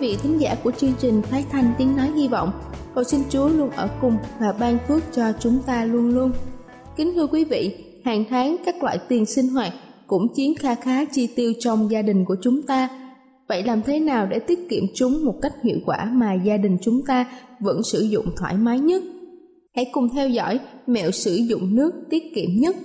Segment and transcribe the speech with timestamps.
[0.00, 2.50] vị thính giả của chương trình phát thanh tiếng nói hy vọng.
[2.94, 6.32] Cầu xin Chúa luôn ở cùng và ban phước cho chúng ta luôn luôn.
[6.96, 9.72] Kính thưa quý vị, hàng tháng các loại tiền sinh hoạt
[10.06, 12.88] cũng chiếm kha khá chi tiêu trong gia đình của chúng ta.
[13.48, 16.76] Vậy làm thế nào để tiết kiệm chúng một cách hiệu quả mà gia đình
[16.82, 17.26] chúng ta
[17.60, 19.02] vẫn sử dụng thoải mái nhất?
[19.76, 22.76] Hãy cùng theo dõi mẹo sử dụng nước tiết kiệm nhất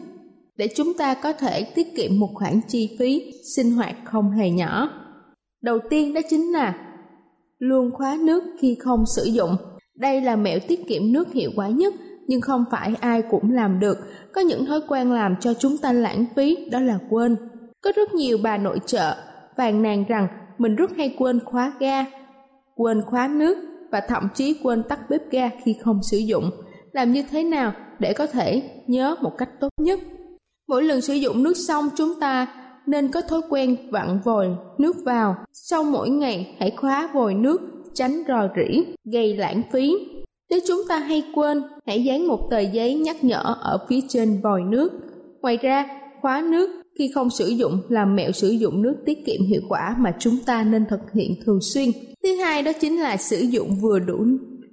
[0.58, 4.50] để chúng ta có thể tiết kiệm một khoản chi phí sinh hoạt không hề
[4.50, 4.90] nhỏ.
[5.62, 6.85] Đầu tiên đó chính là
[7.70, 9.56] luôn khóa nước khi không sử dụng.
[9.96, 11.94] Đây là mẹo tiết kiệm nước hiệu quả nhất
[12.28, 13.98] nhưng không phải ai cũng làm được.
[14.34, 17.36] Có những thói quen làm cho chúng ta lãng phí đó là quên.
[17.82, 19.16] Có rất nhiều bà nội trợ
[19.58, 20.28] phàn nàn rằng
[20.58, 22.06] mình rất hay quên khóa ga,
[22.76, 23.58] quên khóa nước
[23.92, 26.52] và thậm chí quên tắt bếp ga khi không sử dụng.
[26.92, 30.00] Làm như thế nào để có thể nhớ một cách tốt nhất?
[30.68, 32.48] Mỗi lần sử dụng nước xong chúng ta
[32.88, 34.48] nên có thói quen vặn vòi
[34.78, 35.36] nước vào.
[35.54, 37.62] Sau mỗi ngày hãy khóa vòi nước,
[37.94, 39.94] tránh rò rỉ, gây lãng phí.
[40.50, 44.42] Nếu chúng ta hay quên, hãy dán một tờ giấy nhắc nhở ở phía trên
[44.44, 44.92] vòi nước.
[45.42, 45.88] Ngoài ra,
[46.22, 46.70] khóa nước
[47.00, 50.38] khi không sử dụng là mẹo sử dụng nước tiết kiệm hiệu quả mà chúng
[50.46, 51.90] ta nên thực hiện thường xuyên.
[52.24, 54.26] Thứ hai đó chính là sử dụng vừa đủ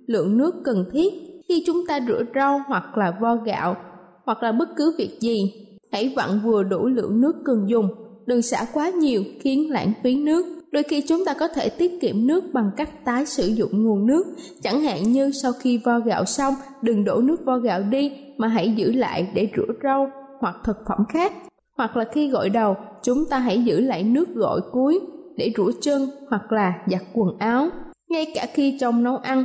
[0.07, 1.13] lượng nước cần thiết
[1.49, 3.77] khi chúng ta rửa rau hoặc là vo gạo
[4.25, 5.53] hoặc là bất cứ việc gì.
[5.93, 7.89] Hãy vặn vừa đủ lượng nước cần dùng
[8.27, 10.47] đừng xả quá nhiều khiến lãng phí nước.
[10.73, 14.07] Đôi khi chúng ta có thể tiết kiệm nước bằng cách tái sử dụng nguồn
[14.07, 14.27] nước,
[14.63, 18.49] chẳng hạn như sau khi vo gạo xong, đừng đổ nước vo gạo đi mà
[18.49, 20.11] hãy giữ lại để rửa rau
[20.41, 21.33] hoặc thực phẩm khác.
[21.77, 25.01] Hoặc là khi gội đầu, chúng ta hãy giữ lại nước gội cuối
[25.37, 27.69] để rửa chân hoặc là giặt quần áo.
[28.09, 29.45] Ngay cả khi trong nấu ăn,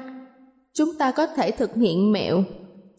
[0.73, 2.43] chúng ta có thể thực hiện mẹo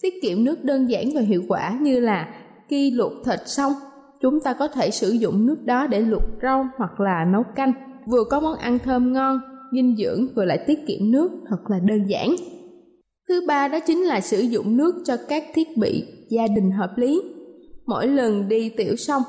[0.03, 2.28] tiết kiệm nước đơn giản và hiệu quả như là
[2.68, 3.72] khi luộc thịt xong
[4.20, 7.72] chúng ta có thể sử dụng nước đó để luộc rau hoặc là nấu canh.
[8.06, 9.40] Vừa có món ăn thơm ngon,
[9.72, 12.36] dinh dưỡng vừa lại tiết kiệm nước thật là đơn giản.
[13.28, 16.90] Thứ ba đó chính là sử dụng nước cho các thiết bị gia đình hợp
[16.96, 17.22] lý.
[17.86, 19.22] Mỗi lần đi tiểu xong,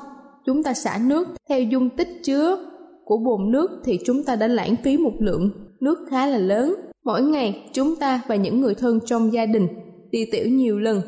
[0.46, 2.56] chúng ta xả nước theo dung tích chứa
[3.04, 6.74] của bồn nước thì chúng ta đã lãng phí một lượng nước khá là lớn.
[7.04, 9.66] Mỗi ngày chúng ta và những người thân trong gia đình
[10.10, 11.00] đi tiểu nhiều lần.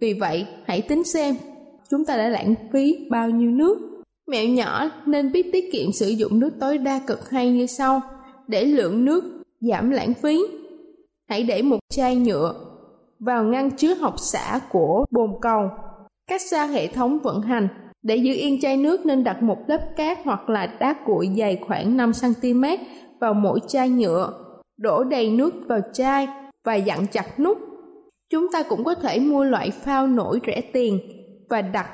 [0.00, 1.34] Vì vậy, hãy tính xem
[1.92, 3.78] chúng ta đã lãng phí bao nhiêu nước.
[4.30, 8.00] Mẹo nhỏ nên biết tiết kiệm sử dụng nước tối đa cực hay như sau.
[8.48, 9.24] Để lượng nước
[9.60, 10.42] giảm lãng phí.
[11.28, 12.54] Hãy để một chai nhựa
[13.18, 15.70] vào ngăn chứa học xả của bồn cầu.
[16.26, 17.68] Cách xa hệ thống vận hành.
[18.02, 21.58] Để giữ yên chai nước nên đặt một lớp cát hoặc là đá cuội dày
[21.66, 22.76] khoảng 5cm
[23.20, 24.32] vào mỗi chai nhựa.
[24.76, 26.28] Đổ đầy nước vào chai
[26.64, 27.58] và dặn chặt nút.
[28.30, 30.98] Chúng ta cũng có thể mua loại phao nổi rẻ tiền
[31.52, 31.86] và đặt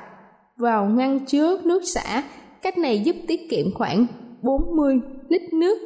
[0.57, 2.23] vào ngăn chứa nước xả.
[2.61, 4.05] Cách này giúp tiết kiệm khoảng
[4.41, 5.79] 40 lít nước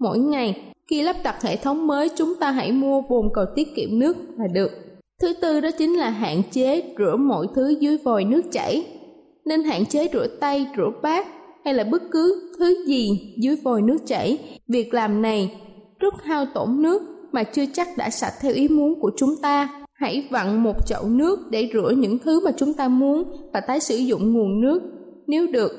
[0.00, 0.72] mỗi ngày.
[0.86, 4.16] Khi lắp đặt hệ thống mới, chúng ta hãy mua bồn cầu tiết kiệm nước
[4.38, 4.70] là được.
[5.20, 8.86] Thứ tư đó chính là hạn chế rửa mọi thứ dưới vòi nước chảy.
[9.44, 11.26] Nên hạn chế rửa tay, rửa bát
[11.64, 14.38] hay là bất cứ thứ gì dưới vòi nước chảy.
[14.68, 15.60] Việc làm này
[15.98, 19.79] rất hao tổn nước mà chưa chắc đã sạch theo ý muốn của chúng ta
[20.00, 23.80] Hãy vặn một chậu nước để rửa những thứ mà chúng ta muốn và tái
[23.80, 24.82] sử dụng nguồn nước
[25.26, 25.72] nếu được.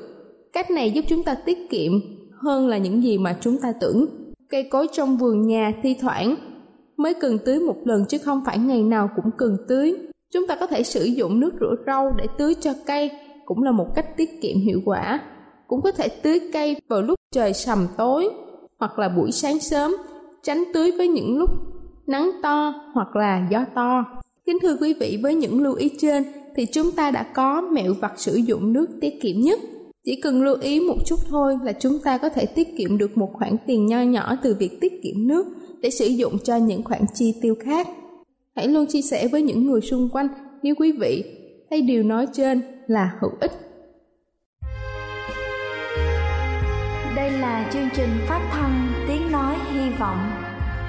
[0.52, 1.92] Cách này giúp chúng ta tiết kiệm
[2.32, 4.06] hơn là những gì mà chúng ta tưởng.
[4.48, 6.34] Cây cối trong vườn nhà thi thoảng
[6.96, 9.94] mới cần tưới một lần chứ không phải ngày nào cũng cần tưới.
[10.32, 13.10] Chúng ta có thể sử dụng nước rửa rau để tưới cho cây,
[13.44, 15.20] cũng là một cách tiết kiệm hiệu quả.
[15.66, 18.28] Cũng có thể tưới cây vào lúc trời sầm tối
[18.78, 19.92] hoặc là buổi sáng sớm,
[20.42, 21.50] tránh tưới với những lúc
[22.06, 24.04] nắng to hoặc là gió to.
[24.46, 26.24] Kính thưa quý vị, với những lưu ý trên
[26.56, 29.60] thì chúng ta đã có mẹo vặt sử dụng nước tiết kiệm nhất.
[30.04, 33.18] Chỉ cần lưu ý một chút thôi là chúng ta có thể tiết kiệm được
[33.18, 35.46] một khoản tiền nho nhỏ từ việc tiết kiệm nước
[35.80, 37.88] để sử dụng cho những khoản chi tiêu khác.
[38.56, 40.28] Hãy luôn chia sẻ với những người xung quanh
[40.62, 41.24] nếu quý vị
[41.70, 43.52] thấy điều nói trên là hữu ích.
[47.16, 50.41] Đây là chương trình phát thanh Tiếng Nói Hy Vọng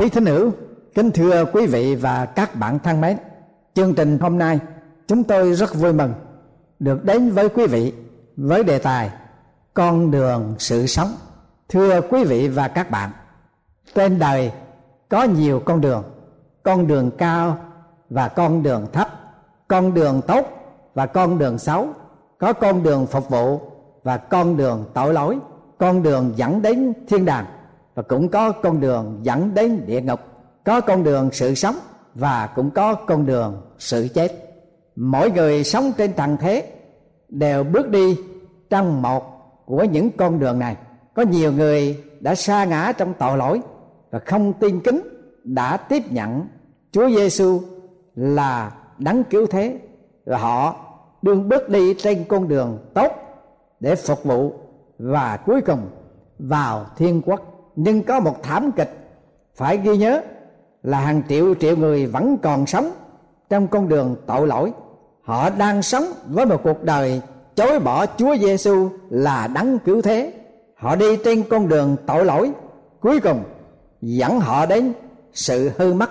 [0.00, 0.52] Quý thính hữu,
[0.94, 3.16] kính thưa quý vị và các bạn thân mến.
[3.74, 4.58] Chương trình hôm nay
[5.06, 6.14] chúng tôi rất vui mừng
[6.78, 7.92] được đến với quý vị
[8.36, 9.10] với đề tài
[9.74, 11.08] Con đường sự sống.
[11.68, 13.10] Thưa quý vị và các bạn,
[13.94, 14.52] trên đời
[15.08, 16.04] có nhiều con đường,
[16.62, 17.58] con đường cao
[18.10, 19.08] và con đường thấp,
[19.68, 20.46] con đường tốt
[20.94, 21.88] và con đường xấu
[22.38, 23.60] có con đường phục vụ
[24.02, 25.38] và con đường tội lỗi
[25.78, 27.46] con đường dẫn đến thiên đàng
[28.00, 30.20] và cũng có con đường dẫn đến địa ngục,
[30.64, 31.76] có con đường sự sống
[32.14, 34.32] và cũng có con đường sự chết.
[34.96, 36.72] Mỗi người sống trên trần thế
[37.28, 38.16] đều bước đi
[38.70, 39.24] trong một
[39.66, 40.76] của những con đường này.
[41.14, 43.60] Có nhiều người đã sa ngã trong tội lỗi
[44.10, 45.00] và không tin kính,
[45.44, 46.46] đã tiếp nhận
[46.92, 47.60] Chúa Giêsu
[48.14, 49.78] là đấng cứu thế.
[50.24, 50.76] Và họ
[51.22, 53.12] đương bước đi trên con đường tốt
[53.80, 54.52] để phục vụ
[54.98, 55.90] và cuối cùng
[56.38, 58.90] vào thiên quốc nhưng có một thảm kịch,
[59.54, 60.20] phải ghi nhớ
[60.82, 62.90] là hàng triệu triệu người vẫn còn sống
[63.50, 64.72] trong con đường tội lỗi.
[65.22, 67.22] Họ đang sống với một cuộc đời
[67.54, 70.32] chối bỏ Chúa Giêsu là đấng cứu thế.
[70.76, 72.50] Họ đi trên con đường tội lỗi,
[73.00, 73.42] cuối cùng
[74.00, 74.92] dẫn họ đến
[75.32, 76.10] sự hư mất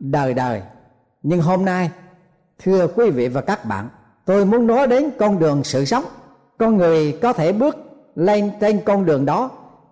[0.00, 0.62] đời đời.
[1.22, 1.90] Nhưng hôm nay,
[2.64, 3.88] thưa quý vị và các bạn,
[4.24, 6.04] tôi muốn nói đến con đường sự sống.
[6.58, 7.76] Con người có thể bước
[8.14, 9.50] lên trên con đường đó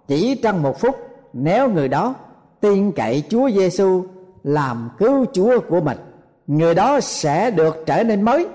[0.08, 0.96] chỉ trong một phút,
[1.32, 2.14] nếu người đó
[2.60, 4.04] tin cậy Chúa Giêsu
[4.42, 5.98] làm cứu Chúa của mình,
[6.46, 8.46] người đó sẽ được trở nên mới.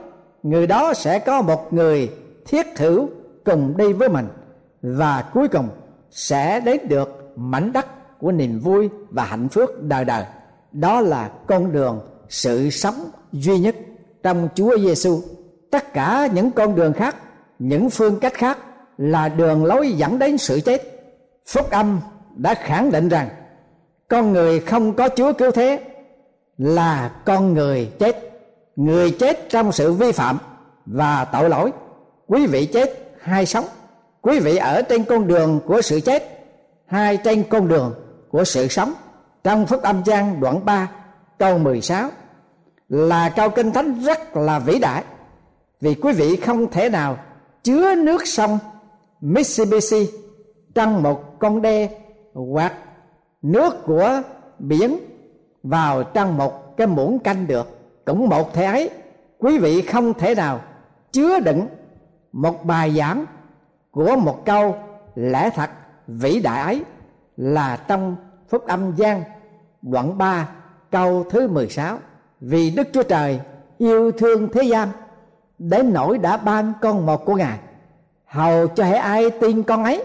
[0.43, 2.11] Người đó sẽ có một người
[2.45, 3.09] thiết hữu
[3.45, 4.27] cùng đi với mình
[4.81, 5.69] và cuối cùng
[6.11, 7.85] sẽ đến được mảnh đất
[8.19, 10.23] của niềm vui và hạnh phúc đời đời.
[10.71, 11.99] Đó là con đường
[12.29, 12.95] sự sống
[13.31, 13.75] duy nhất
[14.23, 15.21] trong Chúa Giêsu
[15.71, 17.15] tất cả những con đường khác,
[17.59, 18.57] những phương cách khác
[18.97, 20.96] là đường lối dẫn đến sự chết
[21.47, 21.99] phúc âm
[22.35, 23.29] đã khẳng định rằng,
[24.07, 25.83] con người không có chúa cứu thế
[26.57, 28.23] là con người chết.
[28.75, 30.37] Người chết trong sự vi phạm
[30.85, 31.71] và tội lỗi.
[32.27, 33.65] Quý vị chết hay sống,
[34.21, 36.23] quý vị ở trên con đường của sự chết
[36.85, 37.93] hay trên con đường
[38.29, 38.93] của sự sống.
[39.43, 40.89] Trong phúc âm Giang đoạn 3
[41.39, 42.09] câu 16
[42.89, 45.03] là câu kinh thánh rất là vĩ đại.
[45.81, 47.17] Vì quý vị không thể nào
[47.63, 48.59] chứa nước sông
[49.21, 50.07] Mississippi
[50.77, 51.89] trăng một con đê
[52.33, 52.73] hoặc
[53.41, 54.21] nước của
[54.59, 54.97] biển
[55.63, 57.67] vào trong một cái muỗng canh được.
[58.05, 58.89] Cũng một thế ấy,
[59.39, 60.59] quý vị không thể nào
[61.11, 61.67] chứa đựng
[62.31, 63.25] một bài giảng
[63.91, 64.75] của một câu
[65.15, 65.69] lẽ thật
[66.07, 66.83] vĩ đại ấy
[67.37, 68.15] là trong
[68.49, 69.23] phúc âm gian
[69.81, 70.49] đoạn 3
[70.91, 71.97] câu thứ 16
[72.41, 73.39] vì Đức Chúa Trời
[73.77, 74.87] yêu thương thế gian,
[75.57, 77.59] đến nỗi đã ban con một của Ngài,
[78.25, 80.03] hầu cho hễ ai tin con ấy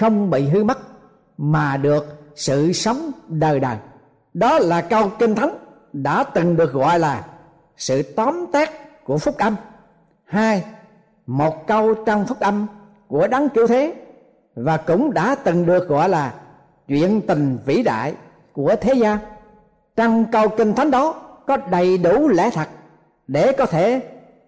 [0.00, 0.78] không bị hư mất,
[1.38, 3.76] mà được sự sống đời đời.
[4.34, 5.58] Đó là câu kinh thánh
[5.92, 7.24] đã từng được gọi là
[7.76, 8.70] sự tóm tắt
[9.04, 9.56] của phúc âm.
[10.24, 10.64] Hai,
[11.26, 12.66] một câu trong phúc âm
[13.08, 13.94] của đấng cứu thế
[14.54, 16.34] và cũng đã từng được gọi là
[16.88, 18.14] chuyện tình vĩ đại
[18.52, 19.18] của thế gian.
[19.96, 21.14] Trong câu kinh thánh đó
[21.46, 22.68] có đầy đủ lẽ thật
[23.26, 24.00] để có thể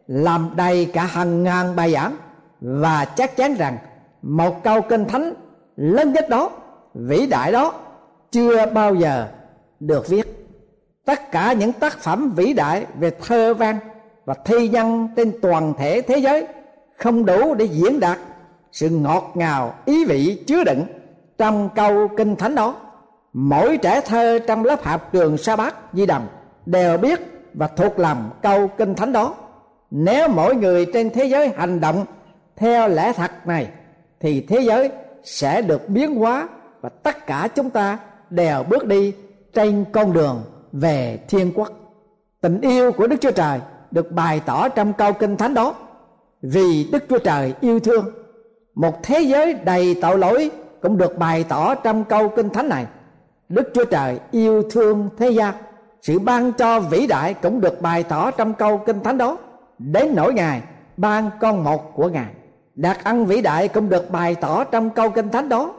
[0.06, 2.16] làm đầy cả hàng ngàn bài giảng
[2.61, 3.78] và chắc chắn rằng
[4.23, 5.35] một câu kinh thánh
[5.76, 6.50] lớn nhất đó,
[6.94, 7.74] vĩ đại đó,
[8.30, 9.28] chưa bao giờ
[9.80, 10.46] được viết.
[11.04, 13.78] Tất cả những tác phẩm vĩ đại về thơ văn
[14.24, 16.46] và thi nhân trên toàn thể thế giới
[16.96, 18.18] không đủ để diễn đạt
[18.72, 20.84] sự ngọt ngào, ý vị chứa đựng
[21.38, 22.76] trong câu kinh thánh đó.
[23.32, 26.26] Mỗi trẻ thơ trong lớp học trường sa bát di đồng
[26.66, 27.20] đều biết
[27.54, 29.34] và thuộc lòng câu kinh thánh đó.
[29.90, 32.04] Nếu mỗi người trên thế giới hành động
[32.56, 33.68] theo lẽ thật này,
[34.20, 34.90] thì thế giới
[35.24, 36.48] sẽ được biến hóa
[36.80, 37.98] và tất cả chúng ta
[38.30, 39.14] đều bước đi
[39.52, 41.68] trên con đường về thiên quốc.
[42.40, 43.60] Tình yêu của đức chúa trời
[43.90, 45.74] được bày tỏ trong câu kinh thánh đó.
[46.42, 48.04] Vì đức chúa trời yêu thương,
[48.74, 50.50] một thế giới đầy tội lỗi
[50.82, 52.86] cũng được bày tỏ trong câu kinh thánh này.
[53.48, 55.54] Đức chúa trời yêu thương thế gian,
[56.02, 59.38] sự ban cho vĩ đại cũng được bày tỏ trong câu kinh thánh đó.
[59.78, 60.62] Đến nỗi ngài
[60.96, 62.34] ban con một của ngài
[62.74, 65.74] đặc ân vĩ đại cũng được bày tỏ trong câu kinh thánh đó.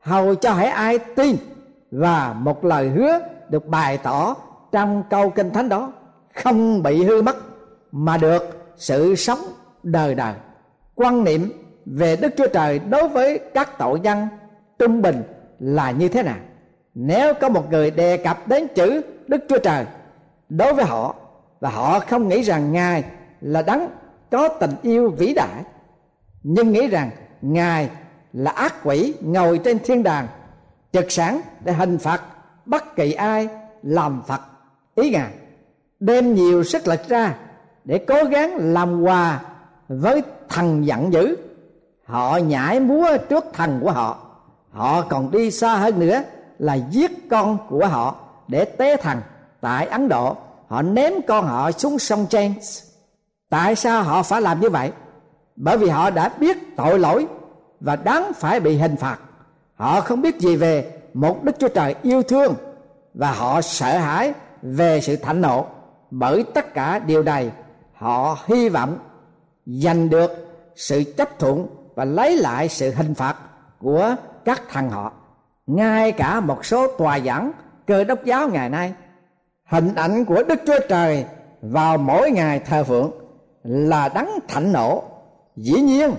[0.00, 1.36] Hầu cho hãy ai tin
[1.90, 3.18] và một lời hứa
[3.48, 4.34] được bày tỏ
[4.72, 5.92] trong câu kinh thánh đó,
[6.34, 7.36] không bị hư mất,
[7.92, 9.38] mà được sự sống
[9.82, 10.34] đời đời.
[10.94, 11.52] Quan niệm
[11.86, 14.28] về đức chúa trời đối với các tội nhân
[14.78, 15.22] trung bình
[15.58, 16.36] là như thế nào?
[16.94, 19.86] Nếu có một người đề cập đến chữ đức chúa trời
[20.48, 21.14] đối với họ,
[21.60, 23.04] và họ không nghĩ rằng ngài
[23.40, 23.88] là đấng
[24.30, 25.64] có tình yêu vĩ đại
[26.42, 27.10] nhưng nghĩ rằng
[27.42, 27.90] ngài
[28.32, 30.28] là ác quỷ ngồi trên thiên đàng
[30.92, 32.22] trực sẵn để hình phạt
[32.66, 33.48] bất kỳ ai
[33.82, 34.40] làm phật
[34.94, 35.32] ý ngài,
[36.00, 37.34] đem nhiều sức lực ra
[37.84, 39.40] để cố gắng làm hòa
[39.88, 41.36] với thần giận dữ.
[42.04, 44.18] Họ nhảy múa trước thần của họ.
[44.70, 46.22] Họ còn đi xa hơn nữa
[46.58, 48.16] là giết con của họ
[48.48, 49.18] để tế thần.
[49.60, 50.36] Tại ấn độ,
[50.68, 52.84] họ ném con họ xuống sông James.
[53.48, 54.92] Tại sao họ phải làm như vậy?
[55.56, 57.26] Bởi vì họ đã biết tội lỗi
[57.80, 59.18] và đáng phải bị hình phạt.
[59.74, 62.54] Họ không biết gì về một đức chúa trời yêu thương
[63.14, 64.32] và họ sợ hãi
[64.62, 65.66] về sự thạnh nộ.
[66.10, 67.50] Bởi tất cả điều này,
[67.92, 68.98] họ hy vọng
[69.66, 70.30] giành được
[70.76, 73.36] sự chấp thuận và lấy lại sự hình phạt
[73.78, 75.12] của các thằng họ.
[75.66, 77.52] Ngay cả một số tòa giảng
[77.86, 78.94] cơ đốc giáo ngày nay,
[79.64, 81.24] hình ảnh của đức chúa trời
[81.62, 83.10] vào mỗi ngày thờ phượng
[83.64, 85.02] là đấng thạnh nộ
[85.56, 86.10] dĩ nhiên,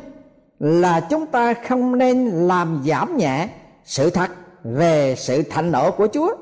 [0.59, 3.47] là chúng ta không nên làm giảm nhẹ
[3.83, 4.29] sự thật
[4.63, 6.35] về sự thạnh nộ của chúa.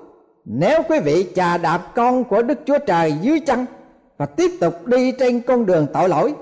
[0.46, 3.66] Nếu quý vị chà đạp con của đức chúa trời dưới chân
[4.18, 6.34] và tiếp tục đi trên con đường tội lỗi,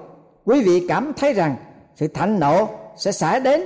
[0.46, 1.56] quý vị cảm thấy rằng
[1.96, 3.62] sự thạnh nộ sẽ xảy đến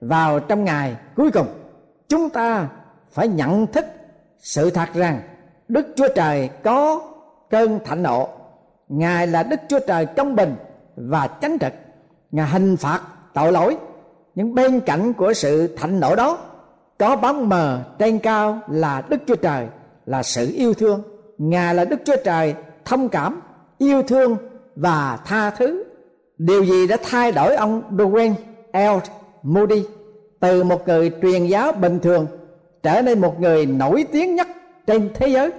[0.00, 1.46] vào trong ngày cuối cùng.
[2.08, 2.68] Chúng ta
[3.10, 3.84] phải nhận thức
[4.38, 5.20] sự thật rằng
[5.68, 7.00] đức chúa trời có
[7.50, 8.28] cơn thạnh nộ.
[8.88, 10.56] Ngài là đức chúa trời công bình
[10.96, 11.72] và chánh trực
[12.34, 13.00] ngài hình phạt
[13.34, 13.76] tội lỗi.
[14.34, 16.38] Nhưng bên cạnh của sự thạnh nộ đó,
[16.98, 19.66] có bóng mờ trên cao là đức chúa trời,
[20.06, 21.02] là sự yêu thương.
[21.38, 23.40] Ngài là đức chúa trời thông cảm,
[23.78, 24.36] yêu thương
[24.76, 25.84] và tha thứ.
[26.38, 28.34] Điều gì đã thay đổi ông Duane
[28.72, 29.08] L.
[29.42, 29.84] Moody
[30.40, 32.26] từ một người truyền giáo bình thường
[32.82, 34.48] trở nên một người nổi tiếng nhất
[34.86, 35.50] trên thế giới?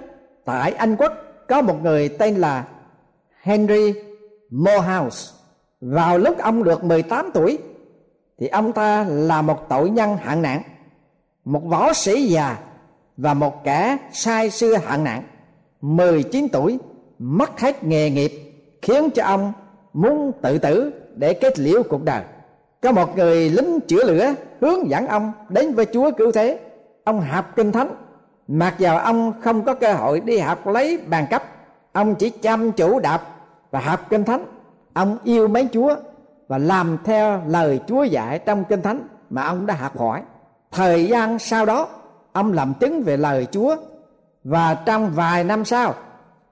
[0.44, 1.12] Tại Anh Quốc
[1.48, 2.64] có một người tên là
[3.42, 3.94] Henry
[4.50, 5.35] Morehouse
[5.90, 7.58] vào lúc ông được 18 tuổi,
[8.38, 10.62] thì ông ta là một tội nhân hạng nặng,
[11.44, 12.56] một võ sĩ già
[13.16, 15.22] và một kẻ sai xưa hạng nặng.
[15.80, 16.78] 19 tuổi,
[17.18, 18.32] mất hết nghề nghiệp,
[18.82, 19.52] khiến cho ông
[19.92, 22.22] muốn tự tử để kết liễu cuộc đời.
[22.82, 26.60] Có một người lính chữa lửa hướng dẫn ông đến với chúa cứu thế.
[27.04, 27.88] Ông học kinh thánh.
[28.48, 31.44] Mặc dầu ông không có cơ hội đi học lấy bằng cấp,
[31.92, 33.20] ông chỉ chăm chủ đọc
[33.70, 34.44] và học kinh thánh
[34.96, 35.96] ông yêu mấy chúa
[36.48, 40.22] và làm theo lời chúa dạy trong kinh thánh mà ông đã học hỏi.
[40.70, 41.88] Thời gian sau đó,
[42.32, 43.76] ông làm chứng về lời chúa
[44.44, 45.94] và trong vài năm sau,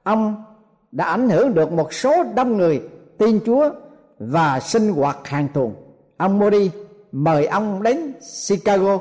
[0.02, 0.44] ông
[0.92, 2.82] đã ảnh hưởng được một số đông người
[3.18, 3.70] tin chúa
[4.18, 5.74] và sinh hoạt hàng tuần.
[6.16, 6.70] Ông Modi
[7.12, 8.12] mời ông đến
[8.48, 8.98] Chicago,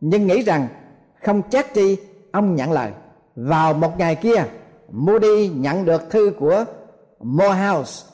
[0.00, 0.68] nhưng nghĩ rằng
[1.22, 1.96] không chắc chi
[2.32, 2.90] ông nhận lời.
[3.36, 4.44] Vào một ngày kia
[4.92, 6.64] Moody nhận được thư của
[7.20, 8.13] Morehouse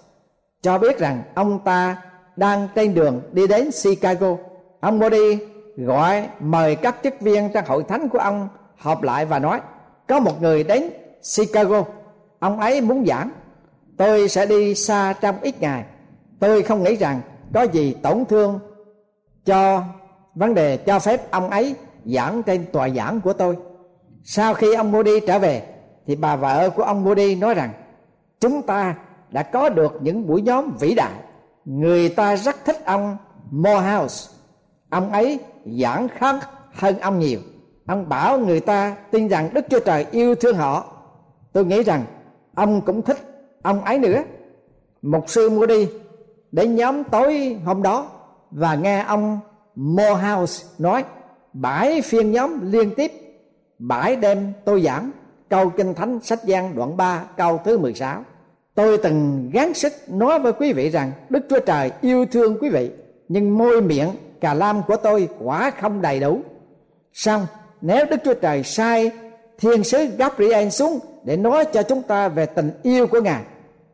[0.63, 2.03] cho biết rằng ông ta
[2.37, 4.37] đang trên đường đi đến Chicago.
[4.81, 5.39] Ông Moody
[5.77, 9.61] gọi mời các chức viên trong hội thánh của ông họp lại và nói,
[10.09, 10.91] có một người đến
[11.37, 11.85] Chicago.
[12.39, 13.31] Ông ấy muốn giảng.
[13.97, 15.85] Tôi sẽ đi xa trong ít ngày.
[16.41, 17.21] Tôi không nghĩ rằng
[17.55, 18.61] có gì tổn thương
[19.45, 19.83] cho
[20.35, 23.57] vấn đề cho phép ông ấy giảng trên tòa giảng của tôi.
[24.25, 25.63] Sau khi ông Moody trở về,
[26.07, 27.71] thì bà vợ của ông Moody nói rằng,
[28.41, 28.95] chúng ta
[29.33, 31.13] đã có được những buổi nhóm vĩ đại.
[31.65, 33.17] Người ta rất thích ông
[33.51, 34.31] Morehouse.
[34.91, 37.41] Ông ấy giảng khác hơn ông nhiều.
[37.87, 40.93] Ông bảo người ta tin rằng đức chúa trời yêu thương họ.
[41.53, 42.05] Tôi nghĩ rằng
[42.55, 43.19] ông cũng thích
[43.63, 44.23] ông ấy nữa.
[45.03, 45.89] Một sư mua đi
[46.53, 48.07] đến nhóm tối hôm đó
[48.51, 49.39] và nghe ông
[49.77, 51.05] Morehouse nói,
[51.53, 53.13] bãi phiên nhóm liên tiếp.
[53.79, 55.11] Bãi đêm tôi giảng,
[55.49, 58.25] câu kinh thánh sách giang đoạn 3 câu thứ 16
[58.75, 62.69] tôi từng gắng sức nói với quý vị rằng đức chúa trời yêu thương quý
[62.69, 62.91] vị,
[63.29, 66.41] nhưng môi miệng cà lam của tôi quả không đầy đủ.
[67.13, 67.47] Xong,
[67.81, 69.11] nếu đức chúa trời sai,
[69.59, 73.43] thiên sứ gabriel xuống để nói cho chúng ta về tình yêu của ngài.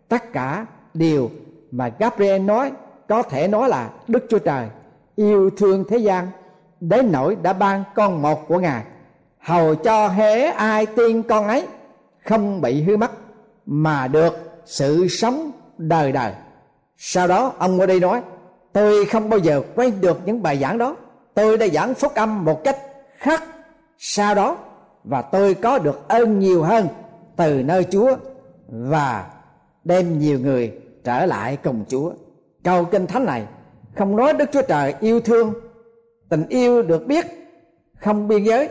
[0.09, 1.31] Tất cả điều
[1.71, 2.73] mà gabriel nói
[3.09, 4.67] có thể nói là đức chúa trời
[5.17, 6.29] yêu thương thế gian,
[6.81, 8.83] đến nỗi đã ban con một của ngài.
[9.39, 11.67] Hầu cho hễ ai tin con ấy
[12.25, 13.11] không bị hư mất
[13.67, 16.33] mà được sự sống đời đời.
[16.97, 18.23] Sau đó, ông ở đây nói,
[18.73, 20.97] tôi không bao giờ quên được những bài giảng đó.
[21.35, 22.79] Tôi đã giảng phúc âm một cách
[23.19, 23.43] khác
[23.99, 24.59] sau đó
[25.05, 26.89] và tôi có được ơn nhiều hơn
[27.37, 28.17] từ nơi chúa
[28.69, 29.31] và
[29.85, 30.73] đem nhiều người
[31.05, 32.13] trở lại cùng chúa.
[32.65, 33.47] Câu kinh thánh này
[33.95, 35.55] không nói đức chúa trời yêu thương,
[36.29, 37.27] tình yêu được biết,
[38.01, 38.69] không biên giới,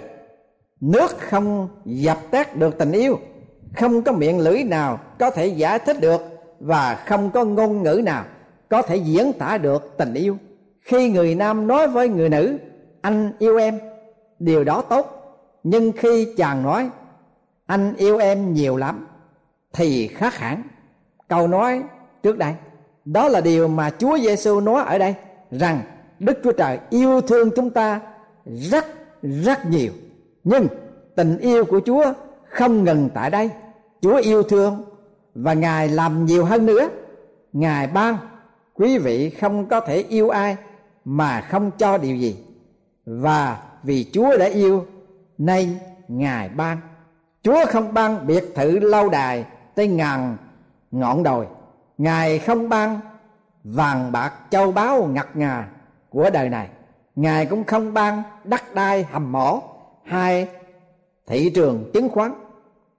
[0.81, 3.19] nước không dập tắt được tình yêu
[3.75, 6.21] không có miệng lưỡi nào có thể giải thích được
[6.59, 8.25] và không có ngôn ngữ nào
[8.69, 10.37] có thể diễn tả được tình yêu.
[10.81, 12.57] Khi người nam nói với người nữ,
[13.01, 13.79] anh yêu em.
[14.39, 15.21] Điều đó tốt.
[15.63, 16.89] Nhưng khi chàng nói,
[17.65, 19.07] anh yêu em nhiều lắm,
[19.73, 20.63] thì khác hẳn.
[21.27, 21.83] Câu nói
[22.23, 22.53] trước đây,
[23.05, 25.15] đó là điều mà Chúa Giêsu nói ở đây,
[25.51, 25.81] rằng
[26.19, 28.01] Đức Chúa Trời yêu thương chúng ta
[28.45, 28.85] rất
[29.21, 29.91] rất nhiều.
[30.43, 30.67] Nhưng
[31.15, 32.13] tình yêu của Chúa
[32.49, 33.49] không ngừng tại đây.
[34.05, 34.83] Chúa yêu thương
[35.35, 36.89] và Ngài làm nhiều hơn nữa.
[37.53, 38.17] Ngài ban
[38.73, 40.57] quý vị không có thể yêu ai
[41.05, 42.37] mà không cho điều gì.
[43.05, 44.85] Và vì chúa đã yêu
[45.37, 46.77] nên ngài ban.
[47.43, 50.37] Chúa không ban biệt thự lâu đài tới ngàn
[50.91, 51.45] ngọn đồi.
[51.97, 52.99] Ngài không ban
[53.63, 55.67] vàng bạc châu báu ngặt ngà
[56.09, 56.69] của đời này.
[57.15, 59.61] Ngài cũng không ban đất đai hầm mỏ
[60.03, 60.47] hay
[61.27, 62.44] thị trường chứng khoán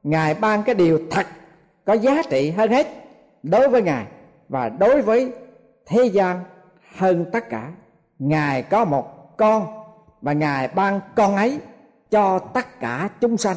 [0.06, 1.26] ngài ban cái điều thật,
[1.84, 2.86] có giá trị hơn hết
[3.42, 4.06] đối với ngài
[4.48, 5.32] và đối với
[5.86, 6.40] thế gian
[6.96, 7.72] hơn tất cả.
[8.18, 9.66] Ngài có một con
[10.22, 11.58] và ngài ban con ấy
[12.10, 13.56] cho tất cả chúng sanh.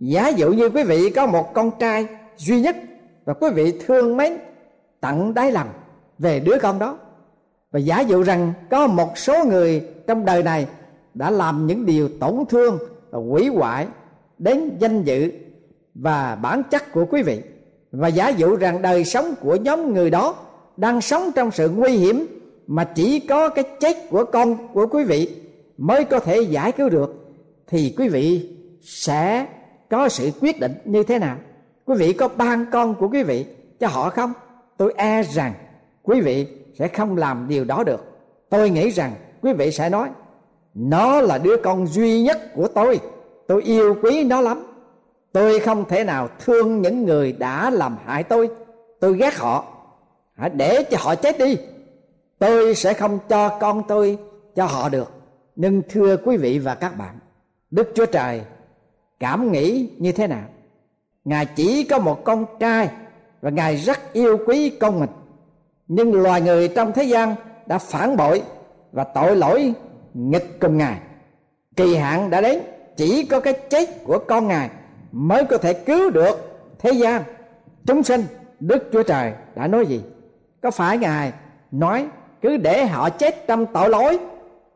[0.00, 2.76] Giả dụ như quý vị có một con trai duy nhất
[3.24, 4.32] và quý vị thương mến
[5.00, 5.68] tận đáy lòng
[6.18, 6.98] về đứa con đó.
[7.72, 10.66] Và giả dụ rằng có một số người trong đời này
[11.14, 12.78] đã làm những điều tổn thương
[13.10, 13.86] và hủy hoại
[14.38, 15.32] đến danh dự
[15.94, 17.40] và bản chất của quý vị.
[17.92, 20.36] Và giả dụ rằng đời sống của nhóm người đó
[20.76, 22.26] đang sống trong sự nguy hiểm
[22.66, 25.28] mà chỉ có cái chết của con, của quý vị
[25.78, 27.14] mới có thể giải cứu được,
[27.66, 28.50] thì quý vị
[28.82, 29.46] sẽ
[29.90, 31.36] có sự quyết định như thế nào?
[31.84, 33.46] Quý vị có ban con của quý vị
[33.80, 34.32] cho họ không?
[34.76, 35.52] Tôi e rằng
[36.02, 36.46] quý vị
[36.78, 38.04] sẽ không làm điều đó được.
[38.48, 40.08] Tôi nghĩ rằng quý vị sẽ nói,
[40.74, 43.00] nó là đứa con duy nhất của tôi.
[43.46, 44.73] Tôi yêu quý nó lắm
[45.34, 48.50] tôi không thể nào thương những người đã làm hại tôi.
[49.00, 49.64] Tôi ghét họ.
[50.34, 51.56] Hãy để cho họ chết đi.
[52.38, 54.18] Tôi sẽ không cho con tôi
[54.56, 55.12] cho họ được.
[55.56, 57.18] Nhưng thưa quý vị và các bạn,
[57.70, 58.42] đức chúa trời
[59.20, 60.44] cảm nghĩ như thế nào?
[61.24, 62.88] Ngài chỉ có một con trai
[63.42, 65.10] và ngài rất yêu quý con mình.
[65.88, 67.34] Nhưng loài người trong thế gian
[67.66, 68.42] đã phản bội
[68.92, 69.74] và tội lỗi
[70.14, 70.98] nghịch cùng ngài.
[71.76, 72.62] Kỳ hạn đã đến,
[72.96, 74.70] chỉ có cái chết của con ngài
[75.14, 76.36] mới có thể cứu được
[76.78, 77.22] thế gian.
[77.86, 78.24] Chúng sinh
[78.60, 80.02] đức chúa trời đã nói gì?
[80.62, 81.32] Có phải ngài
[81.70, 82.08] nói
[82.42, 84.18] cứ để họ chết trong tội lỗi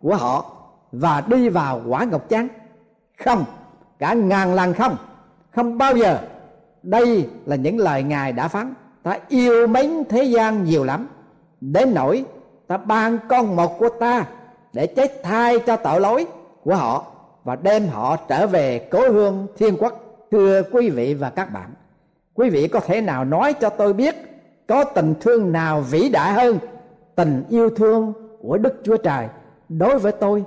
[0.02, 0.52] của họ
[0.92, 2.48] và đi vào quả ngục chăng
[3.24, 3.44] không,
[3.98, 4.96] cả ngàn lần không.
[5.50, 6.18] Không bao giờ.
[6.82, 8.74] Đây là những lời ngài đã phán.
[9.02, 11.08] Ta yêu mến thế gian nhiều lắm.
[11.60, 12.24] Đến nỗi
[12.66, 14.26] ta ban con một của ta
[14.72, 16.26] để chết thay cho tội lỗi
[16.64, 17.04] của họ
[17.44, 21.70] và đem họ trở về cố hương thiên quốc thưa quý vị và các bạn.
[22.34, 24.14] Quý vị có thể nào nói cho tôi biết
[24.66, 26.58] có tình thương nào vĩ đại hơn
[27.14, 28.12] tình yêu thương
[28.42, 29.28] của đức chúa trời
[29.68, 30.44] đối với tôi,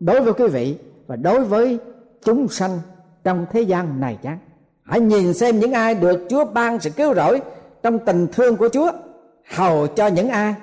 [0.00, 1.78] đối với quý vị và đối với
[2.24, 2.78] chúng sanh
[3.24, 4.38] trong thế gian này chăng?
[4.82, 7.40] Hãy nhìn xem những ai được chúa ban sự cứu rỗi
[7.82, 8.92] trong tình thương của chúa,
[9.54, 10.54] hầu cho những ai,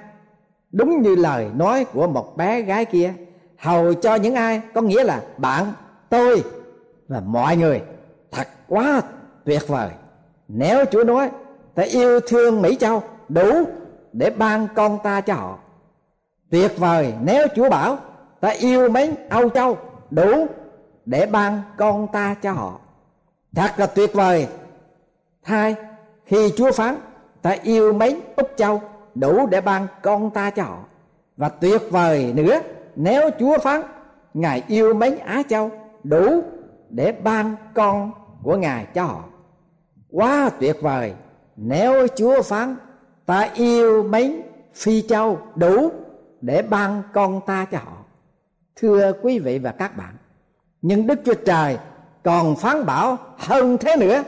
[0.72, 3.14] đúng như lời nói của một bé gái kia,
[3.58, 5.74] hầu cho những ai có nghĩa là bạn,
[6.10, 6.44] tôi
[7.08, 7.82] và mọi người
[8.72, 9.02] quá
[9.46, 9.90] tuyệt vời.
[10.48, 11.30] Nếu chúa nói,
[11.76, 13.64] ta yêu thương mỹ châu, đủ
[14.14, 15.58] để ban con ta cho họ.
[16.50, 17.98] Tuyệt vời nếu chúa bảo,
[18.40, 19.78] ta yêu mến âu châu,
[20.12, 20.48] đủ
[21.06, 22.80] để ban con ta cho họ.
[23.56, 24.48] Thật là tuyệt vời.
[25.44, 25.76] Hai
[26.26, 26.96] khi chúa phán,
[27.42, 28.82] ta yêu mến úc châu,
[29.16, 30.78] đủ để ban con ta cho họ.
[31.38, 32.60] Và tuyệt vời nữa,
[32.96, 33.82] nếu chúa phán,
[34.34, 35.72] ngài yêu mến á châu,
[36.04, 36.42] đủ
[36.90, 38.12] để ban con
[38.44, 39.24] của ngài cho họ.
[40.12, 41.14] Quá tuyệt vời,
[41.56, 42.76] nếu chúa phán,
[43.26, 44.42] ta yêu mến
[44.74, 45.92] phi châu đủ
[46.42, 47.98] để ban con ta cho họ.
[48.76, 50.16] Thưa quý vị và các bạn,
[50.82, 51.78] nhưng đức chúa trời
[52.24, 54.24] còn phán bảo hơn thế nữa.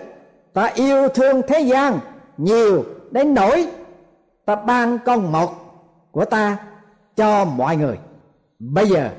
[0.53, 1.99] Ta yêu thương thế gian
[2.37, 3.67] nhiều đến nỗi
[4.45, 5.49] ta ban con một
[6.11, 6.57] của ta
[7.15, 7.97] cho mọi người.
[8.59, 9.09] Bây giờ,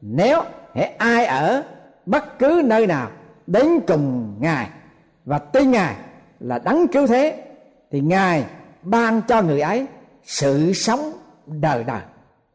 [0.00, 0.42] nếu
[0.74, 1.62] hễ ai ở
[2.06, 3.10] bất cứ nơi nào
[3.52, 4.68] đến cùng ngài.
[5.24, 5.94] Và tin ngài
[6.40, 7.42] là đấng cứu thế.
[7.90, 8.44] Thì ngài
[8.82, 9.86] ban cho người ấy
[10.22, 11.12] sự sống
[11.46, 12.00] đời đời.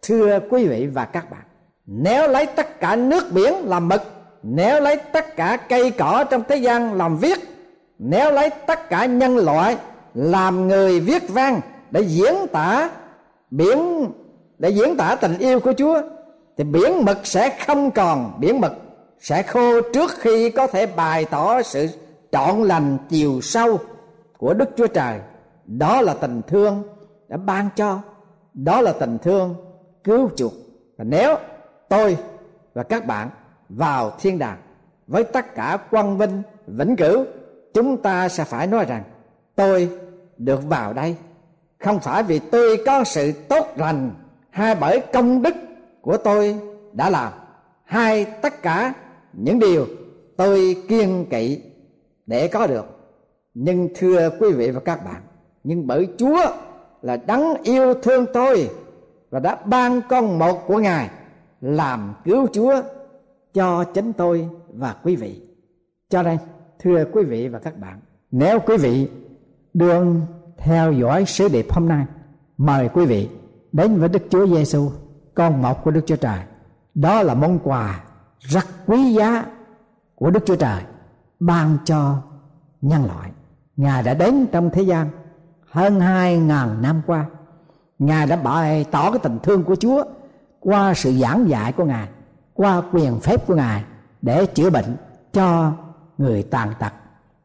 [0.01, 1.41] Thưa quý vị và các bạn,
[1.85, 4.01] nếu lấy tất cả nước biển làm mực,
[4.43, 7.39] nếu lấy tất cả cây cỏ trong thế gian làm viết,
[7.99, 9.77] nếu lấy tất cả nhân loại
[10.13, 12.89] làm người viết văn để diễn tả
[13.51, 14.07] biển,
[14.59, 16.01] để diễn tả tình yêu của Chúa,
[16.57, 18.84] thì biển mực sẽ không còn biển mực
[19.25, 21.87] sẽ khô trước khi có thể bày tỏ sự
[22.31, 23.79] trọn lành chiều sâu
[24.37, 25.19] của Đức Chúa Trời.
[25.65, 26.83] Đó là tình thương
[27.27, 27.99] đã ban cho,
[28.53, 29.55] đó là tình thương
[30.03, 30.53] cứu chuộc.
[30.97, 31.35] Và nếu
[31.89, 32.17] tôi
[32.73, 33.29] và các bạn
[33.69, 34.57] vào thiên đàng
[35.07, 37.25] với tất cả quang vinh vĩnh cửu,
[37.73, 39.03] chúng ta sẽ phải nói rằng
[39.55, 39.89] tôi
[40.37, 41.15] được vào đây
[41.79, 44.11] không phải vì tôi có sự tốt lành
[44.49, 45.55] hay bởi công đức
[46.01, 46.57] của tôi
[46.93, 47.33] đã làm
[47.83, 48.93] hay tất cả
[49.37, 49.85] những điều
[50.37, 51.61] tôi kiên kỵ
[52.25, 52.85] để có được.
[53.53, 55.21] Nhưng thưa quý vị và các bạn,
[55.63, 56.45] nhưng bởi chúa
[57.01, 58.69] là đấng yêu thương tôi
[59.29, 61.09] và đã ban con một của ngài
[61.61, 62.81] làm cứu chúa
[63.53, 65.41] cho chính tôi và quý vị.
[66.09, 66.37] Cho nên,
[66.79, 67.99] thưa quý vị và các bạn,
[68.31, 69.09] nếu quý vị
[69.73, 70.21] đương
[70.57, 72.05] theo dõi sứ điệp hôm nay,
[72.57, 73.29] mời quý vị
[73.71, 74.89] đến với đức chúa giêsu
[75.33, 76.39] con một của đức chúa trời.
[76.95, 78.03] Đó là món quà
[78.47, 79.45] rất quý giá
[80.15, 80.83] của đức chúa trời,
[81.39, 82.21] ban cho
[82.81, 83.31] nhân loại.
[83.75, 85.09] Ngài đã đến trong thế gian
[85.69, 87.25] hơn hai ngàn năm qua.
[87.99, 90.03] Ngài đã bày tỏ cái tình thương của chúa
[90.59, 92.09] qua sự giảng dạy của ngài,
[92.53, 93.83] qua quyền phép của ngài
[94.21, 94.95] để chữa bệnh
[95.33, 95.73] cho
[96.17, 96.93] người tàn tật,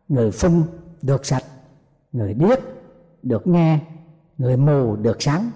[0.08, 0.62] người phun
[1.02, 1.44] được sạch,
[2.12, 2.58] người điếc
[3.22, 3.78] được nghe,
[4.38, 5.50] người mù được sáng,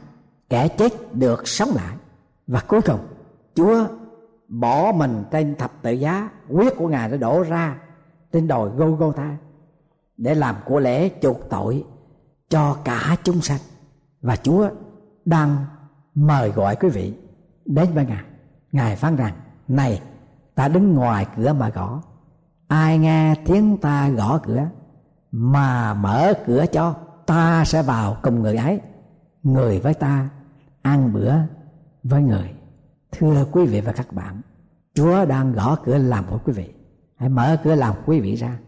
[0.49, 1.97] kẻ chết được sống lại.
[2.47, 3.01] Và cuối cùng,
[3.55, 3.87] chúa
[4.49, 7.77] bỏ mình trên thập tự giá huyết của ngài đã đổ ra
[8.33, 9.37] trên đồi Golgotha
[10.17, 11.85] để làm của lễ chuộc tội
[12.49, 13.61] cho cả chúng sanh
[14.23, 14.69] và Chúa
[15.25, 15.57] đang
[16.15, 17.15] mời gọi quý vị
[17.65, 18.25] đến với Ngài.
[18.73, 19.33] Ngài phán rằng:
[19.69, 20.03] "Này,
[20.55, 22.03] ta đứng ngoài cửa mà gõ.
[22.69, 24.69] Ai nghe tiếng ta gõ cửa
[25.33, 26.95] mà mở cửa cho,
[27.27, 28.81] ta sẽ vào cùng người ấy,
[29.43, 30.29] người với ta,
[30.83, 31.33] ăn bữa
[32.03, 32.55] với người."
[33.19, 34.41] Thưa quý vị và các bạn,
[34.95, 36.73] Chúa đang gõ cửa làm của quý vị.
[37.17, 38.59] Hãy mở cửa lòng quý vị ra,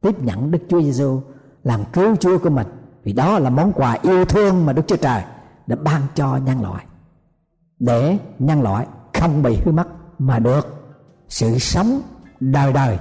[0.00, 1.20] tiếp nhận Đức Chúa Giêsu
[1.64, 2.66] làm cứu Chúa của mình
[3.04, 5.22] vì đó là món quà yêu thương mà Đức Chúa Trời
[5.66, 6.86] đã ban cho nhân loại
[7.78, 9.86] để nhân loại không bị hư mất
[10.18, 10.66] mà được
[11.28, 12.00] sự sống
[12.40, 12.98] đời đời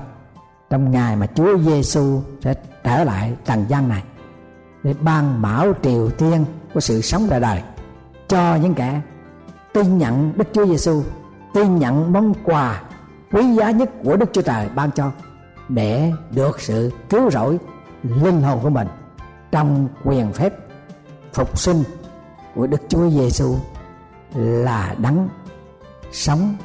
[0.70, 4.04] trong ngày mà Chúa Giêsu sẽ trở lại trần gian này
[4.84, 7.62] để ban bảo triều tiên của sự sống đời đời
[8.28, 9.02] cho những kẻ
[9.74, 11.04] tin nhận Đức Chúa Giêsu
[11.54, 12.82] tin nhận món quà
[13.32, 15.12] quý giá nhất của Đức Chúa Trời ban cho
[15.70, 17.60] để được sự cứu rỗi
[18.04, 18.88] linh hồn của mình
[19.52, 20.54] trong quyền phép
[21.34, 21.84] phục sinh
[22.56, 23.56] của Đức Chúa Giêsu
[24.36, 25.30] là đấng
[26.12, 26.56] sống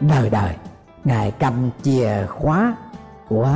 [0.00, 0.56] đời đời.
[1.04, 2.76] Ngài cầm chìa khóa
[3.28, 3.54] của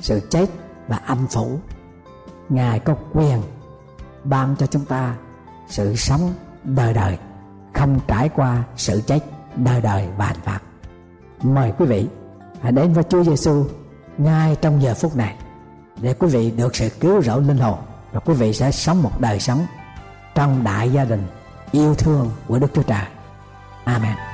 [0.00, 0.46] sự chết
[0.88, 1.58] và âm phủ.
[2.48, 3.42] Ngài có quyền
[4.24, 5.14] ban cho chúng ta
[5.68, 6.32] sự sống
[6.64, 7.18] đời đời
[7.74, 9.20] không trải qua sự chết
[9.56, 10.60] đời đời bàn phạt
[11.42, 12.06] mời quý vị
[12.62, 13.66] hãy đến với Chúa Giêsu
[14.18, 15.34] ngay trong giờ phút này
[16.00, 17.78] để quý vị được sự cứu rỗi linh hồn
[18.12, 19.66] và quý vị sẽ sống một đời sống
[20.34, 21.26] trong đại gia đình
[21.72, 23.04] yêu thương của Đức Chúa Trời.
[23.84, 24.33] Amen.